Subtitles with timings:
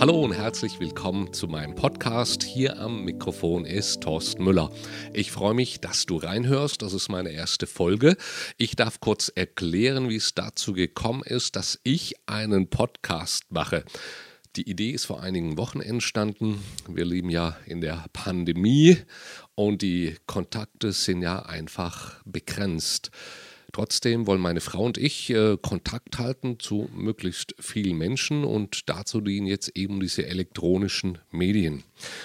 [0.00, 2.42] Hallo und herzlich willkommen zu meinem Podcast.
[2.42, 4.72] Hier am Mikrofon ist Thorsten Müller.
[5.12, 6.80] Ich freue mich, dass du reinhörst.
[6.80, 8.16] Das ist meine erste Folge.
[8.56, 13.84] Ich darf kurz erklären, wie es dazu gekommen ist, dass ich einen Podcast mache.
[14.56, 16.64] Die Idee ist vor einigen Wochen entstanden.
[16.88, 18.96] Wir leben ja in der Pandemie
[19.54, 23.10] und die Kontakte sind ja einfach begrenzt.
[23.72, 29.20] Trotzdem wollen meine Frau und ich äh, Kontakt halten zu möglichst vielen Menschen und dazu
[29.20, 31.84] dienen jetzt eben diese elektronischen Medien.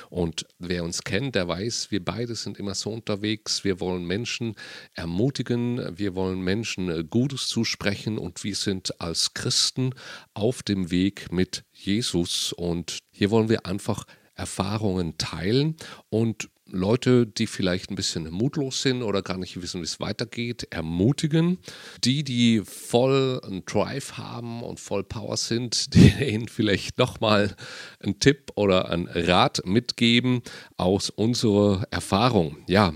[0.10, 3.64] Und wer uns kennt, der weiß, wir beide sind immer so unterwegs.
[3.64, 4.56] Wir wollen Menschen
[4.94, 9.94] ermutigen, wir wollen Menschen äh, Gutes zusprechen und wir sind als Christen
[10.34, 12.54] auf dem Weg mit Jesus.
[12.54, 15.76] Und hier wollen wir einfach Erfahrungen teilen
[16.10, 20.68] und Leute, die vielleicht ein bisschen mutlos sind oder gar nicht wissen, wie es weitergeht,
[20.72, 21.60] ermutigen.
[22.04, 27.56] Die, die voll einen Drive haben und voll Power sind, denen vielleicht nochmal
[28.00, 30.42] einen Tipp oder einen Rat mitgeben
[30.78, 32.58] aus unserer Erfahrung.
[32.68, 32.94] Ja,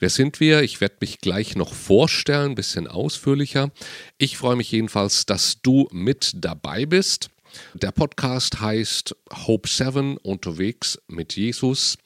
[0.00, 0.62] Wer sind wir?
[0.62, 3.70] Ich werde mich gleich noch vorstellen, ein bisschen ausführlicher.
[4.18, 7.30] Ich freue mich jedenfalls, dass du mit dabei bist.
[7.74, 11.96] Der Podcast heißt Hope 7 unterwegs mit Jesus.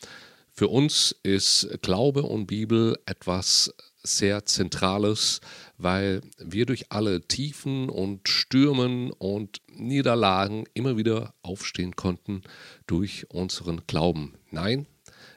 [0.58, 5.40] Für uns ist Glaube und Bibel etwas sehr Zentrales,
[5.76, 12.42] weil wir durch alle Tiefen und Stürmen und Niederlagen immer wieder aufstehen konnten
[12.88, 14.34] durch unseren Glauben.
[14.50, 14.88] Nein,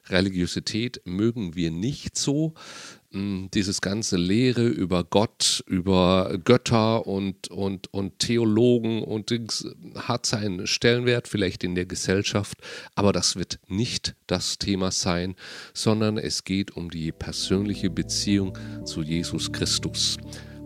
[0.07, 2.55] Religiosität mögen wir nicht so,
[3.13, 9.33] dieses ganze Lehre über Gott, über Götter und, und, und Theologen und
[9.95, 12.57] hat seinen Stellenwert vielleicht in der Gesellschaft,
[12.95, 15.35] aber das wird nicht das Thema sein,
[15.73, 20.17] sondern es geht um die persönliche Beziehung zu Jesus Christus.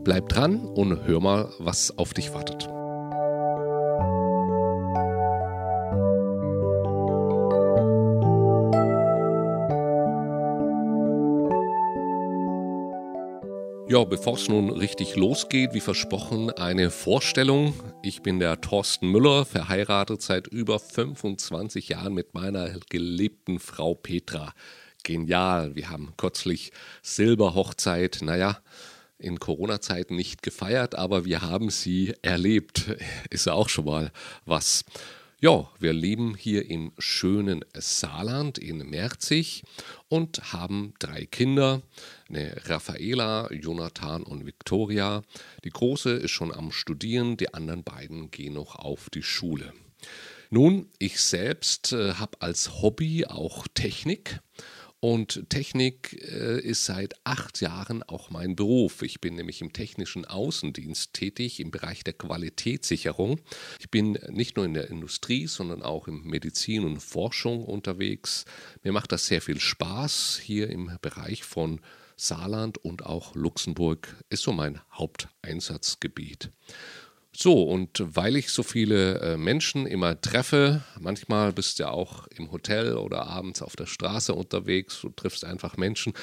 [0.04, 2.68] Bleib dran und hör mal, was auf dich wartet.
[13.88, 17.76] Ja, bevor es nun richtig losgeht, wie versprochen, eine Vorstellung.
[18.02, 24.56] Ich bin der Thorsten Müller, verheiratet seit über 25 Jahren mit meiner geliebten Frau Petra.
[25.04, 26.72] Genial, wir haben kürzlich
[27.04, 28.58] Silberhochzeit, naja,
[29.20, 32.86] in Corona-Zeiten nicht gefeiert, aber wir haben sie erlebt.
[33.30, 34.12] Ist ja auch schon mal
[34.46, 34.84] was.
[35.46, 39.62] Ja, wir leben hier im schönen Saarland in Merzig
[40.08, 41.84] und haben drei Kinder,
[42.28, 45.22] eine Raffaela, Jonathan und Victoria.
[45.64, 49.72] Die große ist schon am Studieren, die anderen beiden gehen noch auf die Schule.
[50.50, 54.40] Nun, ich selbst äh, habe als Hobby auch Technik
[55.00, 59.02] und Technik äh, ist seit acht Jahren auch mein Beruf.
[59.02, 63.40] Ich bin nämlich im technischen Außendienst tätig im Bereich der Qualitätssicherung.
[63.80, 68.46] Ich bin nicht nur in der Industrie, sondern auch in Medizin und Forschung unterwegs.
[68.84, 71.82] Mir macht das sehr viel Spaß hier im Bereich von
[72.18, 76.52] Saarland und auch Luxemburg ist so mein Haupteinsatzgebiet.
[77.38, 82.28] So, und weil ich so viele äh, Menschen immer treffe, manchmal bist du ja auch
[82.28, 86.14] im Hotel oder abends auf der Straße unterwegs, du triffst einfach Menschen,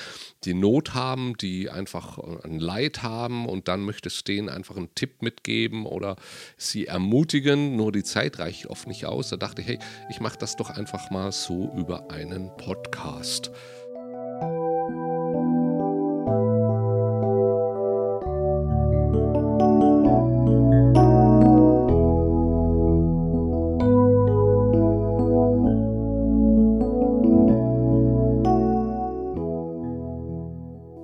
[0.45, 4.77] die Not haben, die einfach äh, ein Leid haben und dann möchtest du denen einfach
[4.78, 6.17] einen Tipp mitgeben oder
[6.56, 9.29] sie ermutigen, nur die Zeit reicht oft nicht aus.
[9.29, 13.50] Da dachte ich, hey, ich mache das doch einfach mal so über einen Podcast.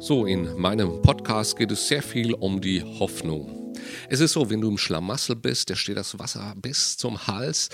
[0.09, 3.75] So, in meinem Podcast geht es sehr viel um die Hoffnung.
[4.09, 7.69] Es ist so, wenn du im Schlamassel bist, da steht das Wasser bis zum Hals.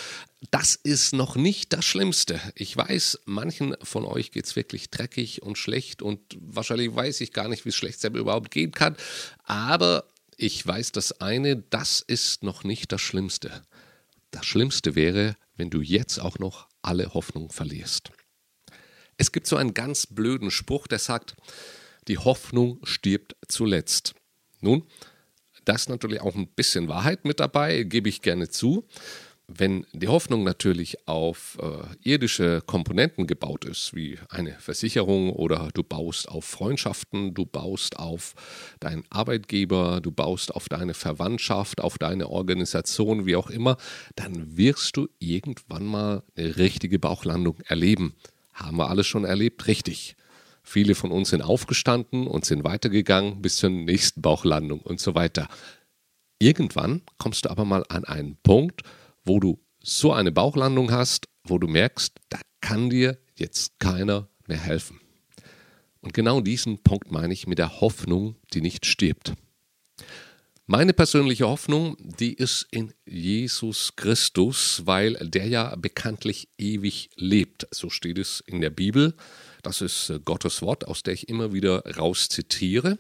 [0.51, 2.41] Das ist noch nicht das Schlimmste.
[2.57, 7.33] Ich weiß, manchen von euch geht es wirklich dreckig und schlecht und wahrscheinlich weiß ich
[7.33, 8.97] gar nicht, wie es schlecht selber überhaupt gehen kann.
[9.45, 13.63] Aber ich weiß das eine, das ist noch nicht das Schlimmste.
[14.33, 18.11] Das Schlimmste wäre, wenn du jetzt auch noch alle Hoffnung verlierst.
[19.19, 21.37] Es gibt so einen ganz blöden Spruch, der sagt,
[22.09, 24.15] die Hoffnung stirbt zuletzt.
[24.61, 24.85] Nun,
[25.65, 28.87] da ist natürlich auch ein bisschen Wahrheit mit dabei, gebe ich gerne zu.
[29.47, 35.83] Wenn die Hoffnung natürlich auf äh, irdische Komponenten gebaut ist, wie eine Versicherung oder du
[35.83, 38.35] baust auf Freundschaften, du baust auf
[38.81, 43.77] deinen Arbeitgeber, du baust auf deine Verwandtschaft, auf deine Organisation, wie auch immer,
[44.17, 48.15] dann wirst du irgendwann mal eine richtige Bauchlandung erleben.
[48.55, 49.67] Haben wir alles schon erlebt?
[49.67, 50.17] Richtig.
[50.67, 55.47] Viele von uns sind aufgestanden und sind weitergegangen bis zur nächsten Bauchlandung und so weiter.
[56.39, 58.83] Irgendwann kommst du aber mal an einen Punkt,
[59.25, 64.59] wo du so eine Bauchlandung hast, wo du merkst, da kann dir jetzt keiner mehr
[64.59, 65.01] helfen.
[66.01, 69.35] Und genau diesen Punkt meine ich mit der Hoffnung, die nicht stirbt.
[70.67, 77.69] Meine persönliche Hoffnung, die ist in Jesus Christus, weil der ja bekanntlich ewig lebt.
[77.71, 79.13] So steht es in der Bibel.
[79.63, 82.97] Das ist äh, Gottes Wort, aus der ich immer wieder rauszitiere.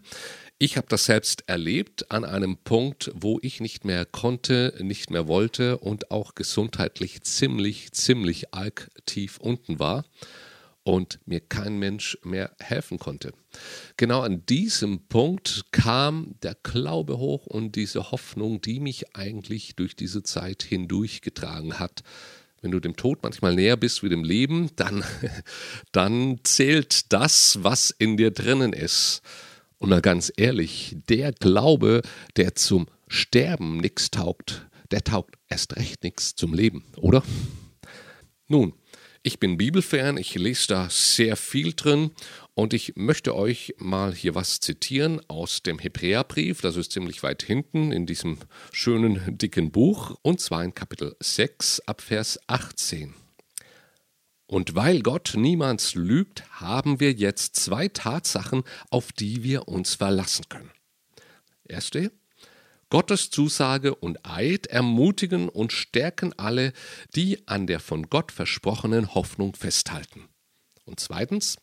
[0.58, 5.26] Ich habe das selbst erlebt an einem Punkt, wo ich nicht mehr konnte, nicht mehr
[5.26, 10.04] wollte und auch gesundheitlich ziemlich, ziemlich arg tief unten war
[10.84, 13.32] und mir kein Mensch mehr helfen konnte.
[13.96, 19.96] Genau an diesem Punkt kam der Glaube hoch und diese Hoffnung, die mich eigentlich durch
[19.96, 22.02] diese Zeit hindurchgetragen hat.
[22.60, 25.04] Wenn du dem Tod manchmal näher bist wie dem Leben, dann,
[25.92, 29.22] dann zählt das, was in dir drinnen ist.
[29.78, 32.02] Und mal ganz ehrlich, der Glaube,
[32.36, 37.22] der zum Sterben nichts taugt, der taugt erst recht nichts zum Leben, oder?
[38.48, 38.74] Nun,
[39.26, 42.10] ich bin Bibelfan, ich lese da sehr viel drin
[42.52, 47.42] und ich möchte euch mal hier was zitieren aus dem Hebräerbrief, das ist ziemlich weit
[47.42, 48.38] hinten in diesem
[48.70, 53.14] schönen dicken Buch, und zwar in Kapitel 6 ab Vers 18.
[54.46, 60.44] Und weil Gott niemals lügt, haben wir jetzt zwei Tatsachen, auf die wir uns verlassen
[60.50, 60.70] können.
[61.66, 62.12] Erste,
[62.94, 66.72] Gottes Zusage und Eid ermutigen und stärken alle,
[67.16, 70.28] die an der von Gott versprochenen Hoffnung festhalten.
[70.84, 71.58] Und zweitens,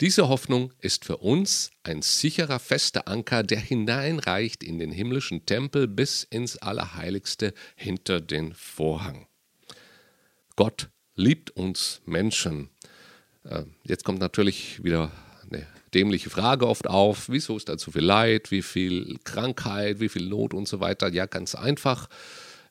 [0.00, 5.86] diese Hoffnung ist für uns ein sicherer, fester Anker, der hineinreicht in den himmlischen Tempel
[5.86, 9.28] bis ins Allerheiligste hinter den Vorhang.
[10.56, 12.68] Gott liebt uns Menschen.
[13.44, 15.12] Äh, jetzt kommt natürlich wieder
[15.48, 20.08] eine dämliche Frage oft auf, wieso ist da zu viel Leid, wie viel Krankheit, wie
[20.08, 21.12] viel Not und so weiter.
[21.12, 22.08] Ja, ganz einfach.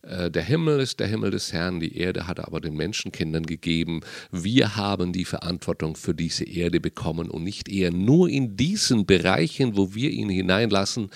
[0.01, 3.45] Äh, der Himmel ist der Himmel des Herrn, die Erde hat er aber den Menschenkindern
[3.45, 4.01] gegeben.
[4.31, 9.75] Wir haben die Verantwortung für diese Erde bekommen und nicht eher nur in diesen Bereichen,
[9.75, 11.09] wo wir ihn hineinlassen,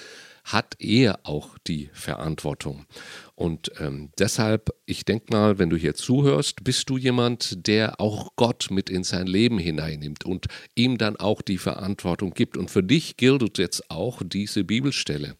[0.43, 2.85] hat er auch die Verantwortung.
[3.35, 8.29] Und ähm, deshalb, ich denke mal, wenn du hier zuhörst, bist du jemand, der auch
[8.35, 12.57] Gott mit in sein Leben hineinnimmt und ihm dann auch die Verantwortung gibt.
[12.57, 15.37] Und für dich gilt jetzt auch diese Bibelstelle.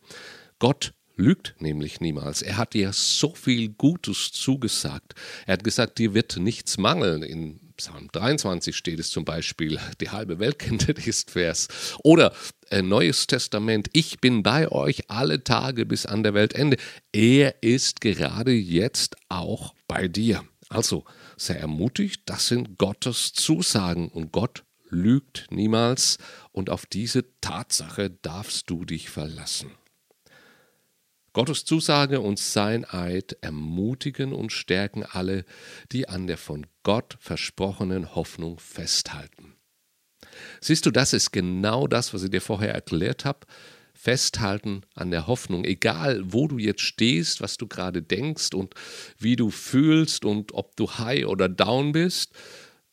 [0.60, 2.42] Gott lügt nämlich niemals.
[2.42, 5.14] Er hat dir so viel Gutes zugesagt.
[5.46, 7.24] Er hat gesagt, dir wird nichts mangeln.
[7.24, 11.68] In Psalm 23 steht es zum Beispiel, die halbe Welt kennt diesen Vers.
[12.04, 12.32] Oder
[12.70, 16.78] äh, Neues Testament, ich bin bei euch alle Tage bis an der Weltende.
[17.12, 20.44] Er ist gerade jetzt auch bei dir.
[20.70, 21.06] Also
[21.38, 26.20] sei ermutigt, das sind Gottes Zusagen und Gott lügt niemals
[26.52, 29.72] und auf diese Tatsache darfst du dich verlassen.
[31.34, 35.46] Gottes Zusage und sein Eid ermutigen und stärken alle,
[35.92, 39.56] die an der von Gott versprochenen Hoffnung festhalten.
[40.60, 43.48] Siehst du, das ist genau das, was ich dir vorher erklärt habe.
[43.94, 48.74] Festhalten an der Hoffnung, egal wo du jetzt stehst, was du gerade denkst und
[49.20, 52.34] wie du fühlst und ob du high oder down bist,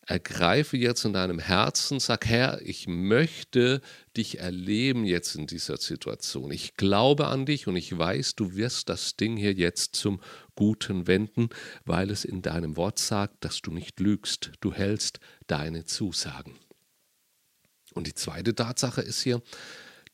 [0.08, 3.82] ergreife jetzt in deinem Herzen, sag Herr, ich möchte
[4.16, 6.50] dich erleben jetzt in dieser Situation.
[6.50, 10.20] Ich glaube an dich und ich weiß, du wirst das Ding hier jetzt zum
[10.56, 11.50] Guten wenden,
[11.84, 16.54] weil es in deinem Wort sagt, dass du nicht lügst, du hältst deine Zusagen.
[17.92, 19.42] Und die zweite Tatsache ist hier,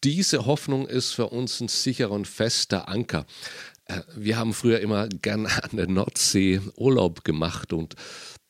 [0.03, 3.27] diese Hoffnung ist für uns ein sicherer und fester Anker.
[3.87, 7.95] Äh, wir haben früher immer gern an der Nordsee Urlaub gemacht und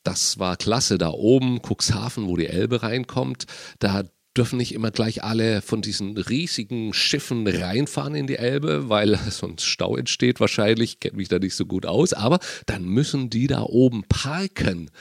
[0.03, 3.45] das war klasse da oben, Cuxhaven, wo die Elbe reinkommt.
[3.79, 4.03] Da
[4.37, 9.63] dürfen nicht immer gleich alle von diesen riesigen Schiffen reinfahren in die Elbe, weil sonst
[9.63, 13.61] Stau entsteht wahrscheinlich, kenne mich da nicht so gut aus, aber dann müssen die da
[13.63, 14.91] oben parken.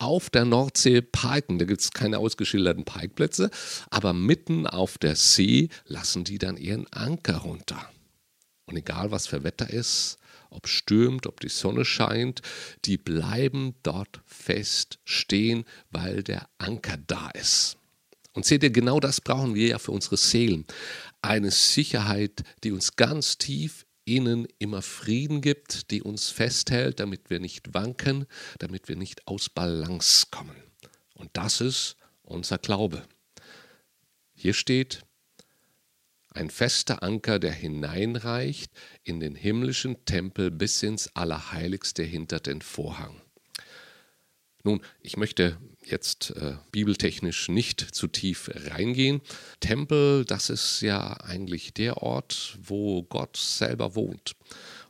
[0.00, 3.50] Auf der Nordsee parken, da gibt es keine ausgeschilderten Parkplätze,
[3.90, 7.90] aber mitten auf der See lassen die dann ihren Anker runter.
[8.68, 10.18] Und egal was für Wetter ist,
[10.50, 12.42] ob stürmt, ob die Sonne scheint,
[12.84, 17.78] die bleiben dort fest stehen, weil der Anker da ist.
[18.34, 20.66] Und seht ihr, genau das brauchen wir ja für unsere Seelen.
[21.22, 27.40] Eine Sicherheit, die uns ganz tief innen immer Frieden gibt, die uns festhält, damit wir
[27.40, 28.26] nicht wanken,
[28.58, 30.56] damit wir nicht aus Balance kommen.
[31.14, 33.02] Und das ist unser Glaube.
[34.34, 35.04] Hier steht,
[36.30, 38.70] ein fester Anker, der hineinreicht
[39.02, 43.20] in den himmlischen Tempel bis ins Allerheiligste hinter den Vorhang.
[44.64, 49.22] Nun, ich möchte jetzt äh, bibeltechnisch nicht zu tief reingehen.
[49.60, 54.36] Tempel, das ist ja eigentlich der Ort, wo Gott selber wohnt.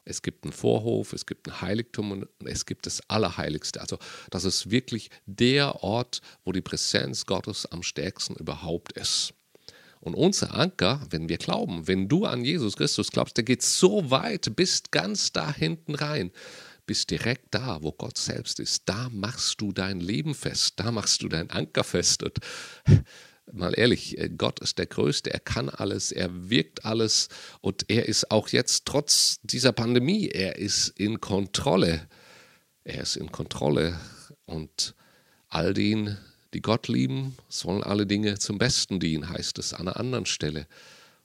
[0.04, 3.80] es gibt einen Vorhof, es gibt ein Heiligtum und es gibt das Allerheiligste.
[3.80, 3.98] Also
[4.30, 9.34] das ist wirklich der Ort, wo die Präsenz Gottes am stärksten überhaupt ist.
[10.08, 14.10] Und unser Anker, wenn wir glauben, wenn du an Jesus Christus glaubst, der geht so
[14.10, 16.30] weit bis ganz da hinten rein,
[16.86, 18.84] bis direkt da, wo Gott selbst ist.
[18.86, 22.22] Da machst du dein Leben fest, da machst du dein Anker fest.
[22.22, 22.38] Und
[23.52, 27.28] mal ehrlich, Gott ist der Größte, er kann alles, er wirkt alles
[27.60, 32.08] und er ist auch jetzt trotz dieser Pandemie, er ist in Kontrolle.
[32.82, 34.00] Er ist in Kontrolle
[34.46, 34.94] und
[35.48, 36.16] all den,
[36.54, 40.66] die Gott lieben, sollen alle Dinge zum Besten dienen, heißt es an einer anderen Stelle.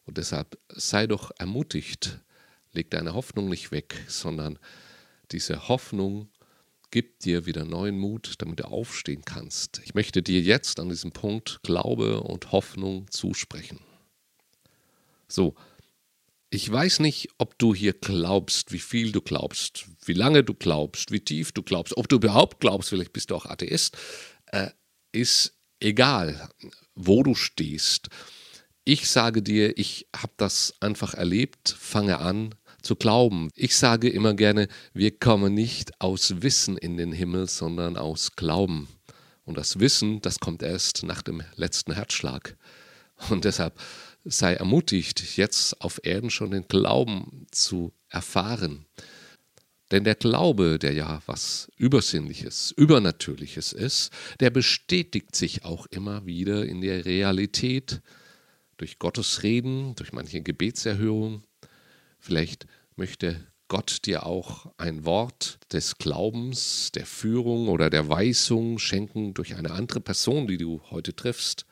[0.05, 2.19] Und deshalb sei doch ermutigt,
[2.73, 4.59] leg deine Hoffnung nicht weg, sondern
[5.31, 6.29] diese Hoffnung
[6.91, 9.81] gibt dir wieder neuen Mut, damit du aufstehen kannst.
[9.83, 13.79] Ich möchte dir jetzt an diesem Punkt Glaube und Hoffnung zusprechen.
[15.27, 15.55] So,
[16.51, 21.09] ich weiß nicht, ob du hier glaubst, wie viel du glaubst, wie lange du glaubst,
[21.09, 23.97] wie tief du glaubst, ob du überhaupt glaubst, vielleicht bist du auch Atheist.
[24.51, 24.69] Äh,
[25.13, 26.49] ist egal,
[26.95, 28.09] wo du stehst.
[28.83, 33.49] Ich sage dir, ich habe das einfach erlebt, fange an zu glauben.
[33.55, 38.89] Ich sage immer gerne, wir kommen nicht aus Wissen in den Himmel, sondern aus Glauben.
[39.45, 42.57] Und das Wissen, das kommt erst nach dem letzten Herzschlag.
[43.29, 43.79] Und deshalb
[44.25, 48.85] sei ermutigt, jetzt auf Erden schon den Glauben zu erfahren.
[49.93, 56.65] Denn der Glaube, der ja was Übersinnliches, Übernatürliches ist, der bestätigt sich auch immer wieder
[56.65, 58.01] in der Realität
[58.77, 61.43] durch Gottes Reden, durch manche Gebetserhörung.
[62.19, 69.35] Vielleicht möchte Gott dir auch ein Wort des Glaubens, der Führung oder der Weisung schenken
[69.35, 71.67] durch eine andere Person, die du heute triffst.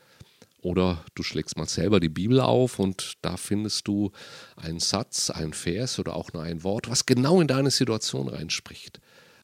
[0.62, 4.12] Oder du schlägst mal selber die Bibel auf und da findest du
[4.56, 9.02] einen Satz, einen Vers oder auch nur ein Wort, was genau in deine Situation reinspricht.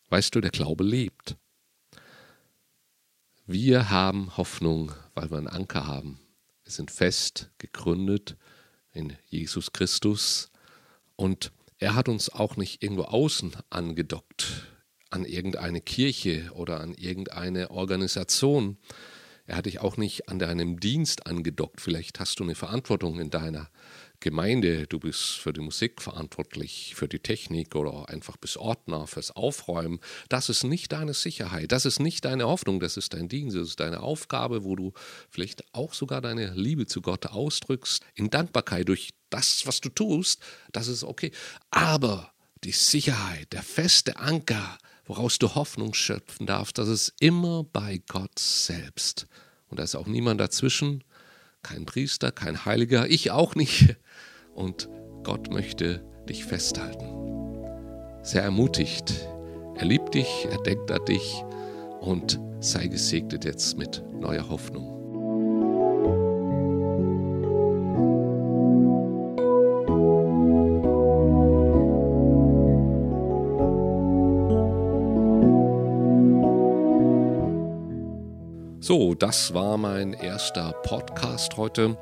[0.10, 1.36] Weißt du, der Glaube lebt.
[3.48, 6.20] Wir haben Hoffnung, weil wir einen Anker haben.
[6.64, 8.38] Wir sind fest gegründet
[8.92, 10.52] in Jesus Christus
[11.16, 14.68] und er hat uns auch nicht irgendwo außen angedockt,
[15.10, 18.78] an irgendeine Kirche oder an irgendeine Organisation,
[19.48, 21.80] er hat dich auch nicht an deinem Dienst angedockt.
[21.80, 23.70] Vielleicht hast du eine Verantwortung in deiner
[24.20, 24.88] Gemeinde.
[24.88, 30.02] Du bist für die Musik verantwortlich, für die Technik oder einfach bis Ordner, fürs Aufräumen.
[30.28, 31.72] Das ist nicht deine Sicherheit.
[31.72, 32.82] Das ist nicht deine Hoffnung.
[32.82, 33.56] Das ist dein Dienst.
[33.56, 34.92] Das ist deine Aufgabe, wo du
[35.30, 38.04] vielleicht auch sogar deine Liebe zu Gott ausdrückst.
[38.16, 40.42] In Dankbarkeit durch das, was du tust.
[40.74, 41.32] Das ist okay.
[41.72, 42.34] Aber
[42.66, 44.78] die Sicherheit, der feste Anker,
[45.08, 49.28] woraus du Hoffnung schöpfen darfst, das ist immer bei Gott selbst.
[49.70, 51.04] Und da ist auch niemand dazwischen,
[51.64, 53.96] kein Priester, kein Heiliger, ich auch nicht.
[54.54, 54.90] Und
[55.24, 57.06] Gott möchte dich festhalten.
[58.24, 59.14] Sehr ermutigt.
[59.76, 61.44] Er liebt dich, er denkt an dich
[62.02, 64.97] und sei gesegnet jetzt mit neuer Hoffnung.
[79.20, 81.98] Das war mein erster Podcast heute.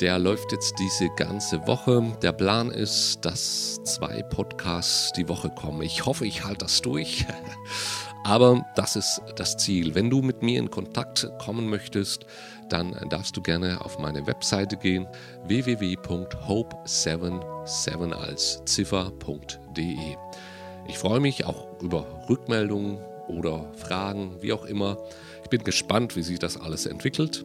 [0.00, 2.16] Der läuft jetzt diese ganze Woche.
[2.22, 5.82] Der Plan ist, dass zwei Podcasts die Woche kommen.
[5.82, 7.26] Ich hoffe, ich halte das durch.
[8.24, 9.94] Aber das ist das Ziel.
[9.94, 12.26] Wenn du mit mir in Kontakt kommen möchtest,
[12.68, 15.06] dann darfst du gerne auf meine Webseite gehen
[15.44, 20.16] www.hope77 als Ziffer.de.
[20.88, 24.98] Ich freue mich auch über Rückmeldungen oder Fragen, wie auch immer.
[25.42, 27.44] Ich bin gespannt, wie sich das alles entwickelt.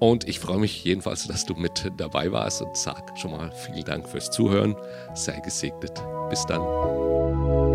[0.00, 3.84] Und ich freue mich jedenfalls, dass du mit dabei warst und sag schon mal vielen
[3.84, 4.76] Dank fürs Zuhören.
[5.14, 6.00] Sei gesegnet.
[6.30, 7.67] Bis dann.